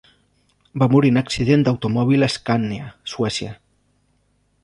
[0.83, 3.53] Va morir en accident d'automòbil a Escània, Suècia.